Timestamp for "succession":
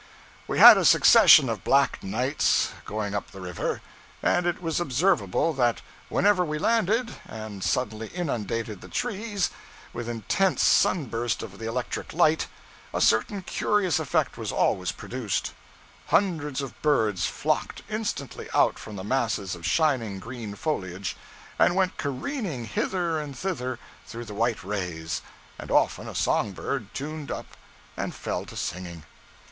0.83-1.47